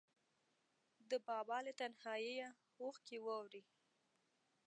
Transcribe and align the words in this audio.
د 1.09 1.11
بابا 1.27 1.57
له 1.65 1.71
تنهاییه 1.79 2.49
اوښکې 2.81 3.17
ووري 3.25 3.63